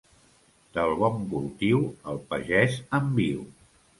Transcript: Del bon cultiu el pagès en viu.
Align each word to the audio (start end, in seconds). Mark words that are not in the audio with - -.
Del 0.77 0.93
bon 1.01 1.19
cultiu 1.33 1.83
el 2.13 2.19
pagès 2.31 2.79
en 3.01 3.15
viu. 3.23 3.47